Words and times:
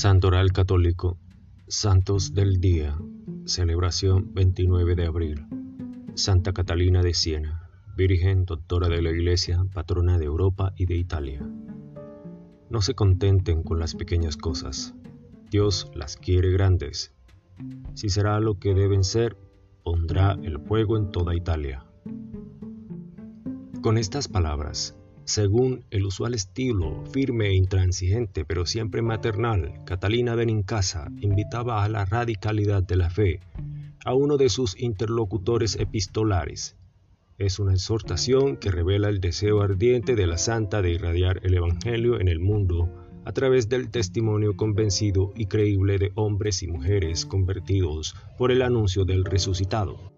Santoral 0.00 0.52
Católico, 0.52 1.18
Santos 1.66 2.32
del 2.32 2.60
Día, 2.60 2.96
celebración 3.46 4.32
29 4.32 4.94
de 4.94 5.06
abril. 5.06 5.44
Santa 6.14 6.52
Catalina 6.52 7.02
de 7.02 7.14
Siena, 7.14 7.68
Virgen 7.96 8.44
Doctora 8.44 8.88
de 8.88 9.02
la 9.02 9.10
Iglesia, 9.10 9.66
patrona 9.74 10.16
de 10.16 10.26
Europa 10.26 10.72
y 10.76 10.86
de 10.86 10.94
Italia. 10.94 11.44
No 12.70 12.80
se 12.80 12.94
contenten 12.94 13.64
con 13.64 13.80
las 13.80 13.96
pequeñas 13.96 14.36
cosas. 14.36 14.94
Dios 15.50 15.90
las 15.96 16.16
quiere 16.16 16.52
grandes. 16.52 17.12
Si 17.94 18.08
será 18.08 18.38
lo 18.38 18.60
que 18.60 18.74
deben 18.74 19.02
ser, 19.02 19.36
pondrá 19.82 20.38
el 20.44 20.60
fuego 20.60 20.96
en 20.96 21.10
toda 21.10 21.34
Italia. 21.34 21.84
Con 23.82 23.98
estas 23.98 24.28
palabras, 24.28 24.96
según 25.28 25.84
el 25.90 26.06
usual 26.06 26.32
estilo, 26.32 27.04
firme 27.12 27.48
e 27.48 27.54
intransigente, 27.54 28.46
pero 28.46 28.64
siempre 28.64 29.02
maternal, 29.02 29.74
Catalina 29.84 30.34
Benincasa 30.34 31.12
invitaba 31.20 31.84
a 31.84 31.88
la 31.90 32.06
radicalidad 32.06 32.82
de 32.82 32.96
la 32.96 33.10
fe 33.10 33.40
a 34.06 34.14
uno 34.14 34.38
de 34.38 34.48
sus 34.48 34.80
interlocutores 34.80 35.76
epistolares. 35.76 36.76
Es 37.36 37.58
una 37.58 37.74
exhortación 37.74 38.56
que 38.56 38.70
revela 38.70 39.10
el 39.10 39.20
deseo 39.20 39.60
ardiente 39.60 40.16
de 40.16 40.26
la 40.26 40.38
santa 40.38 40.80
de 40.80 40.92
irradiar 40.92 41.42
el 41.44 41.52
Evangelio 41.52 42.18
en 42.18 42.28
el 42.28 42.40
mundo 42.40 42.88
a 43.26 43.32
través 43.32 43.68
del 43.68 43.90
testimonio 43.90 44.56
convencido 44.56 45.34
y 45.36 45.44
creíble 45.44 45.98
de 45.98 46.10
hombres 46.14 46.62
y 46.62 46.68
mujeres 46.68 47.26
convertidos 47.26 48.16
por 48.38 48.50
el 48.50 48.62
anuncio 48.62 49.04
del 49.04 49.26
resucitado. 49.26 50.17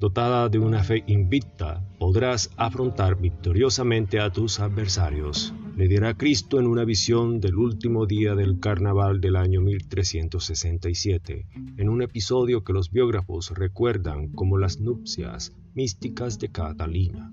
Dotada 0.00 0.48
de 0.48 0.60
una 0.60 0.84
fe 0.84 1.02
invicta, 1.08 1.84
podrás 1.98 2.52
afrontar 2.56 3.20
victoriosamente 3.20 4.20
a 4.20 4.30
tus 4.30 4.60
adversarios. 4.60 5.52
Le 5.76 5.88
dirá 5.88 6.14
Cristo 6.14 6.60
en 6.60 6.68
una 6.68 6.84
visión 6.84 7.40
del 7.40 7.56
último 7.56 8.06
día 8.06 8.36
del 8.36 8.60
carnaval 8.60 9.20
del 9.20 9.34
año 9.34 9.60
1367, 9.60 11.46
en 11.78 11.88
un 11.88 12.02
episodio 12.02 12.62
que 12.62 12.72
los 12.72 12.92
biógrafos 12.92 13.50
recuerdan 13.50 14.28
como 14.28 14.56
las 14.56 14.78
nupcias 14.78 15.52
místicas 15.74 16.38
de 16.38 16.50
Catalina. 16.50 17.32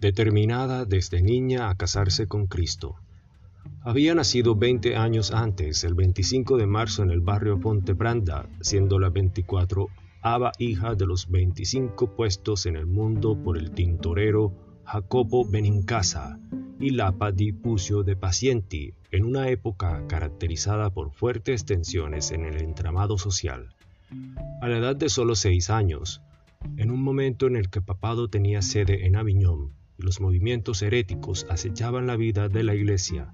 Determinada 0.00 0.84
desde 0.84 1.22
niña 1.22 1.70
a 1.70 1.76
casarse 1.76 2.26
con 2.26 2.48
Cristo, 2.48 2.96
había 3.82 4.14
nacido 4.16 4.56
20 4.56 4.96
años 4.96 5.30
antes, 5.30 5.84
el 5.84 5.94
25 5.94 6.56
de 6.56 6.66
marzo 6.66 7.04
en 7.04 7.10
el 7.10 7.20
barrio 7.20 7.60
Pontebranda, 7.60 8.48
siendo 8.60 8.98
la 8.98 9.10
24 9.10 9.88
Aba 10.26 10.52
hija 10.58 10.94
de 10.94 11.04
los 11.04 11.30
25 11.30 12.16
puestos 12.16 12.64
en 12.64 12.76
el 12.76 12.86
mundo 12.86 13.36
por 13.36 13.58
el 13.58 13.72
tintorero 13.72 14.54
Jacopo 14.86 15.46
Benincasa 15.46 16.40
y 16.80 16.92
Lapa 16.92 17.30
di 17.30 17.52
Pucio 17.52 18.04
de 18.04 18.16
Pacienti, 18.16 18.94
en 19.10 19.26
una 19.26 19.50
época 19.50 20.06
caracterizada 20.06 20.88
por 20.88 21.12
fuertes 21.12 21.66
tensiones 21.66 22.30
en 22.30 22.46
el 22.46 22.62
entramado 22.62 23.18
social. 23.18 23.74
A 24.62 24.68
la 24.68 24.78
edad 24.78 24.96
de 24.96 25.10
solo 25.10 25.34
seis 25.34 25.68
años, 25.68 26.22
en 26.78 26.90
un 26.90 27.02
momento 27.02 27.46
en 27.46 27.56
el 27.56 27.68
que 27.68 27.82
Papado 27.82 28.30
tenía 28.30 28.62
sede 28.62 29.04
en 29.04 29.16
Aviñón 29.16 29.74
y 29.98 30.04
los 30.04 30.22
movimientos 30.22 30.80
heréticos 30.80 31.46
acechaban 31.50 32.06
la 32.06 32.16
vida 32.16 32.48
de 32.48 32.62
la 32.62 32.74
iglesia, 32.74 33.30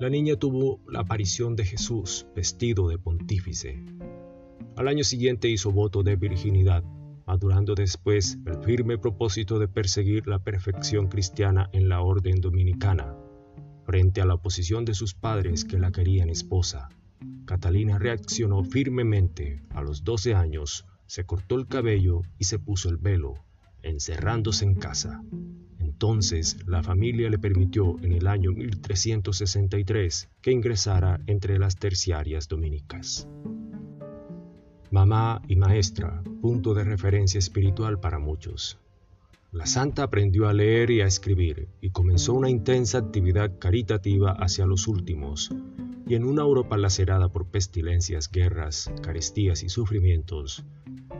la 0.00 0.10
niña 0.10 0.34
tuvo 0.34 0.80
la 0.90 1.02
aparición 1.02 1.54
de 1.54 1.66
Jesús 1.66 2.26
vestido 2.34 2.88
de 2.88 2.98
pontífice. 2.98 3.80
Al 4.74 4.88
año 4.88 5.04
siguiente 5.04 5.48
hizo 5.48 5.70
voto 5.70 6.02
de 6.02 6.16
virginidad, 6.16 6.82
madurando 7.26 7.74
después 7.74 8.38
el 8.46 8.56
firme 8.64 8.96
propósito 8.96 9.58
de 9.58 9.68
perseguir 9.68 10.26
la 10.26 10.38
perfección 10.38 11.08
cristiana 11.08 11.68
en 11.72 11.90
la 11.90 12.00
orden 12.00 12.40
dominicana. 12.40 13.14
Frente 13.84 14.22
a 14.22 14.24
la 14.24 14.34
oposición 14.34 14.86
de 14.86 14.94
sus 14.94 15.12
padres 15.12 15.66
que 15.66 15.78
la 15.78 15.92
querían 15.92 16.30
esposa, 16.30 16.88
Catalina 17.44 17.98
reaccionó 17.98 18.64
firmemente. 18.64 19.62
A 19.70 19.82
los 19.82 20.04
12 20.04 20.34
años 20.34 20.86
se 21.06 21.24
cortó 21.24 21.56
el 21.56 21.66
cabello 21.66 22.22
y 22.38 22.44
se 22.44 22.58
puso 22.58 22.88
el 22.88 22.96
velo, 22.96 23.34
encerrándose 23.82 24.64
en 24.64 24.74
casa. 24.74 25.22
Entonces 25.80 26.56
la 26.66 26.82
familia 26.82 27.28
le 27.28 27.38
permitió 27.38 27.98
en 28.02 28.12
el 28.12 28.26
año 28.26 28.52
1363 28.52 30.30
que 30.40 30.50
ingresara 30.50 31.20
entre 31.26 31.58
las 31.58 31.76
terciarias 31.76 32.48
dominicas 32.48 33.28
mamá 34.92 35.40
y 35.48 35.56
maestra, 35.56 36.22
punto 36.42 36.74
de 36.74 36.84
referencia 36.84 37.38
espiritual 37.38 37.98
para 37.98 38.18
muchos. 38.18 38.78
La 39.50 39.64
santa 39.64 40.02
aprendió 40.02 40.48
a 40.48 40.52
leer 40.52 40.90
y 40.90 41.00
a 41.00 41.06
escribir 41.06 41.68
y 41.80 41.90
comenzó 41.90 42.34
una 42.34 42.50
intensa 42.50 42.98
actividad 42.98 43.58
caritativa 43.58 44.32
hacia 44.32 44.66
los 44.66 44.86
últimos, 44.88 45.50
y 46.06 46.14
en 46.14 46.24
una 46.24 46.42
Europa 46.42 46.76
lacerada 46.76 47.30
por 47.30 47.46
pestilencias, 47.46 48.30
guerras, 48.30 48.92
carestías 49.02 49.62
y 49.62 49.70
sufrimientos, 49.70 50.62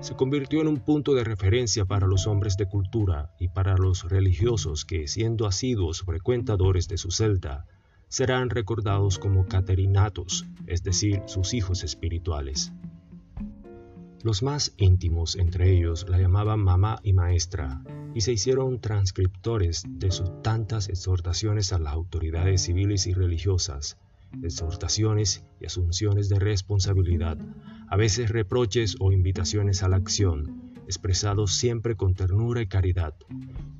se 0.00 0.16
convirtió 0.16 0.60
en 0.60 0.68
un 0.68 0.80
punto 0.80 1.14
de 1.14 1.24
referencia 1.24 1.86
para 1.86 2.06
los 2.06 2.26
hombres 2.26 2.58
de 2.58 2.66
cultura 2.66 3.34
y 3.40 3.48
para 3.48 3.78
los 3.78 4.06
religiosos 4.06 4.84
que, 4.84 5.08
siendo 5.08 5.46
asiduos 5.46 6.02
frecuentadores 6.02 6.88
de 6.88 6.98
su 6.98 7.10
celda, 7.10 7.64
serán 8.08 8.50
recordados 8.50 9.18
como 9.18 9.46
caterinatos, 9.46 10.44
es 10.66 10.82
decir, 10.82 11.22
sus 11.24 11.54
hijos 11.54 11.84
espirituales. 11.84 12.70
Los 14.22 14.44
más 14.44 14.72
íntimos 14.76 15.34
entre 15.34 15.72
ellos 15.72 16.06
la 16.08 16.16
llamaban 16.16 16.60
mamá 16.60 17.00
y 17.02 17.12
maestra, 17.12 17.82
y 18.14 18.20
se 18.20 18.32
hicieron 18.32 18.80
transcriptores 18.80 19.82
de 19.88 20.12
sus 20.12 20.42
tantas 20.42 20.88
exhortaciones 20.88 21.72
a 21.72 21.80
las 21.80 21.92
autoridades 21.92 22.62
civiles 22.62 23.08
y 23.08 23.14
religiosas, 23.14 23.98
exhortaciones 24.40 25.44
y 25.60 25.66
asunciones 25.66 26.28
de 26.28 26.38
responsabilidad, 26.38 27.36
a 27.88 27.96
veces 27.96 28.30
reproches 28.30 28.94
o 29.00 29.10
invitaciones 29.10 29.82
a 29.82 29.88
la 29.88 29.96
acción, 29.96 30.72
expresados 30.86 31.54
siempre 31.54 31.96
con 31.96 32.14
ternura 32.14 32.62
y 32.62 32.68
caridad. 32.68 33.14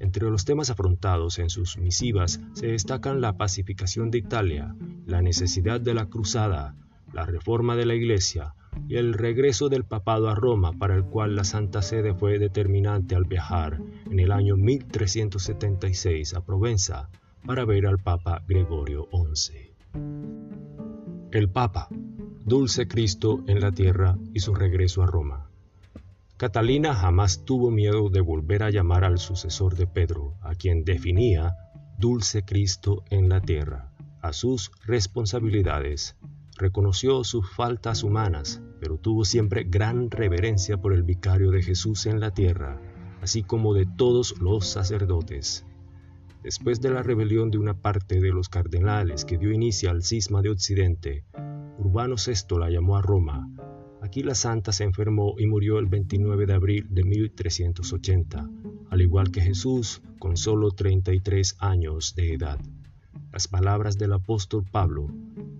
Entre 0.01 0.29
los 0.29 0.45
temas 0.45 0.71
afrontados 0.71 1.39
en 1.39 1.51
sus 1.51 1.79
misivas 1.79 2.41
se 2.55 2.67
destacan 2.67 3.21
la 3.21 3.37
pacificación 3.37 4.11
de 4.11 4.19
Italia, 4.19 4.75
la 5.07 5.23
necesidad 5.23 5.81
de 5.81 5.95
la 5.95 6.07
cruzada, 6.07 6.75
la 7.13 7.27
reforma 7.27 7.77
de 7.77 7.87
la 7.87 7.95
Iglesia, 7.95 8.55
y 8.89 8.97
el 8.97 9.15
regreso 9.15 9.69
del 9.69 9.85
papado 9.85 10.29
a 10.29 10.35
Roma, 10.35 10.73
para 10.73 10.95
el 10.95 11.05
cual 11.05 11.37
la 11.37 11.45
Santa 11.45 11.83
Sede 11.83 12.15
fue 12.15 12.39
determinante 12.39 13.15
al 13.15 13.25
viajar 13.25 13.81
en 14.11 14.21
el 14.21 14.33
año 14.33 14.57
1376 14.57 16.35
a 16.35 16.45
Provenza 16.45 17.09
para 17.47 17.65
ver 17.65 17.87
al 17.87 17.99
Papa 17.99 18.43
Gregorio 18.47 19.09
XI. 19.13 19.73
El 21.33 21.49
Papa, 21.49 21.89
dulce 22.45 22.87
Cristo 22.87 23.43
en 23.47 23.61
la 23.61 23.73
tierra 23.73 24.19
y 24.35 24.41
su 24.41 24.55
regreso 24.55 25.03
a 25.03 25.07
Roma. 25.07 25.49
Catalina 26.37 26.95
jamás 26.95 27.45
tuvo 27.45 27.71
miedo 27.71 28.11
de 28.11 28.21
volver 28.21 28.63
a 28.63 28.71
llamar 28.71 29.05
al 29.05 29.19
sucesor 29.19 29.77
de 29.77 29.87
Pedro, 29.87 30.35
a 30.43 30.55
quien 30.55 30.85
definía 30.85 31.57
dulce 31.99 32.45
Cristo 32.45 33.05
en 33.11 33.29
la 33.29 33.41
tierra, 33.41 33.93
a 34.21 34.33
sus 34.33 34.73
responsabilidades 34.85 36.17
Reconoció 36.59 37.25
sus 37.25 37.51
faltas 37.51 38.03
humanas, 38.05 38.63
pero 38.79 38.99
tuvo 38.99 39.25
siempre 39.25 39.65
gran 39.65 40.11
reverencia 40.11 40.77
por 40.77 40.93
el 40.93 41.03
vicario 41.03 41.51
de 41.51 41.63
Jesús 41.63 42.07
en 42.07 42.21
la 42.21 42.33
tierra, 42.33 42.81
así 43.23 43.43
como 43.43 43.75
de 43.75 43.87
todos 43.87 44.41
los 44.41 44.67
sacerdotes. 44.67 45.65
Después 46.43 46.81
de 46.81 46.91
la 46.91 47.03
rebelión 47.03 47.51
de 47.51 47.59
una 47.59 47.75
parte 47.75 48.21
de 48.21 48.33
los 48.33 48.49
cardenales 48.49 49.25
que 49.25 49.39
dio 49.39 49.51
inicio 49.53 49.91
al 49.91 50.03
cisma 50.03 50.43
de 50.43 50.51
Occidente, 50.51 51.25
Urbano 51.79 52.17
VI 52.17 52.59
la 52.59 52.69
llamó 52.69 52.97
a 52.97 53.03
Roma. 53.03 53.49
Aquí 54.03 54.23
la 54.23 54.35
santa 54.35 54.73
se 54.73 54.85
enfermó 54.85 55.35
y 55.39 55.47
murió 55.47 55.79
el 55.79 55.87
29 55.87 56.47
de 56.47 56.55
abril 56.55 56.87
de 56.91 57.05
1380, 57.05 58.51
al 58.91 59.01
igual 59.01 59.31
que 59.31 59.41
Jesús, 59.41 60.03
con 60.19 60.37
solo 60.37 60.73
33 60.73 61.57
años 61.61 62.15
de 62.15 62.35
edad. 62.35 62.59
Las 63.33 63.49
palabras 63.49 63.97
del 63.97 64.13
apóstol 64.13 64.65
Pablo 64.71 65.07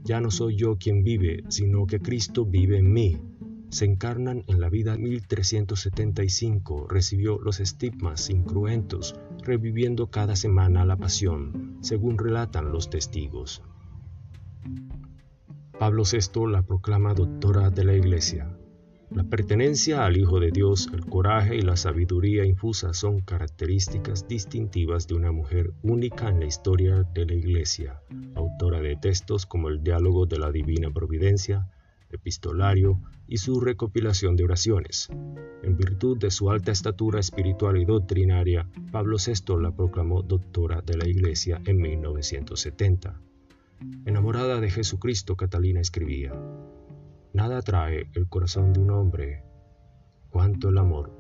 ya 0.05 0.21
no 0.21 0.31
soy 0.31 0.57
yo 0.57 0.77
quien 0.77 1.05
vive, 1.05 1.45
sino 1.49 1.87
que 1.87 2.01
Cristo 2.01 2.45
vive 2.45 2.79
en 2.79 2.93
mí. 2.93 3.21
Se 3.71 3.85
encarnan 3.85 4.45
en 4.49 4.61
la 4.61 4.69
vida 4.69 4.97
1375, 4.99 6.87
recibió 6.89 7.39
los 7.41 7.61
estigmas 7.61 8.29
incruentos, 8.29 9.15
reviviendo 9.43 10.09
cada 10.09 10.37
semana 10.37 10.85
la 10.85 10.97
pasión, 10.97 11.79
según 11.81 12.19
relatan 12.19 12.71
los 12.71 12.91
testigos. 12.91 13.63
Pablo 15.79 16.03
VI 16.05 16.47
la 16.51 16.63
proclama 16.63 17.15
doctora 17.15 17.71
de 17.71 17.85
la 17.85 17.95
Iglesia. 17.95 18.57
La 19.15 19.25
pertenencia 19.25 20.07
al 20.07 20.17
Hijo 20.17 20.41
de 20.41 20.51
Dios, 20.51 20.89
el 20.95 21.05
coraje 21.05 21.57
y 21.57 21.61
la 21.61 21.77
sabiduría 21.77 22.47
infusa 22.47 22.95
son 22.95 23.21
características 23.21 24.27
distintivas 24.27 25.07
de 25.07 25.15
una 25.15 25.33
mujer 25.33 25.75
única 25.83 26.31
en 26.31 26.41
la 26.41 26.47
historia 26.47 27.03
de 27.13 27.27
la 27.27 27.35
Iglesia, 27.35 28.01
autora 28.35 28.81
de 28.81 28.97
textos 28.97 29.45
como 29.45 29.69
el 29.69 29.83
Diálogo 29.83 30.25
de 30.25 30.39
la 30.39 30.51
Divina 30.51 30.91
Providencia, 30.91 31.69
epistolario 32.09 33.03
y 33.29 33.37
su 33.37 33.61
recopilación 33.61 34.35
de 34.35 34.45
oraciones. 34.45 35.11
En 35.63 35.77
virtud 35.77 36.17
de 36.17 36.31
su 36.31 36.51
alta 36.51 36.73
estatura 36.73 37.21
espiritual 37.21 37.77
y 37.77 37.85
doctrinaria, 37.85 38.67
Pablo 38.91 39.19
VI 39.19 39.61
la 39.61 39.77
proclamó 39.77 40.23
doctora 40.23 40.81
de 40.81 40.97
la 40.97 41.07
Iglesia 41.07 41.61
en 41.67 41.83
1970. 41.83 43.21
Enamorada 44.07 44.59
de 44.59 44.71
Jesucristo, 44.71 45.37
Catalina 45.37 45.81
escribía, 45.81 46.33
Nada 47.35 47.59
atrae 47.59 48.09
el 48.15 48.29
corazón 48.29 48.73
de 48.73 48.81
un 48.81 48.91
hombre 48.91 49.43
cuanto 50.29 50.69
el 50.69 50.79
amor. 50.79 51.11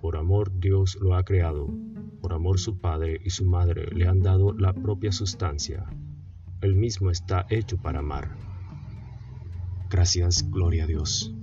Por 0.00 0.16
amor 0.16 0.58
Dios 0.58 0.96
lo 1.00 1.14
ha 1.14 1.24
creado, 1.24 1.68
por 2.22 2.32
amor 2.32 2.58
su 2.58 2.80
padre 2.80 3.20
y 3.22 3.30
su 3.30 3.44
madre 3.44 3.86
le 3.92 4.08
han 4.08 4.20
dado 4.20 4.54
la 4.54 4.72
propia 4.72 5.12
sustancia. 5.12 5.84
Él 6.62 6.74
mismo 6.74 7.10
está 7.10 7.46
hecho 7.50 7.76
para 7.76 7.98
amar. 7.98 8.34
Gracias, 9.90 10.50
gloria 10.50 10.84
a 10.84 10.86
Dios. 10.86 11.34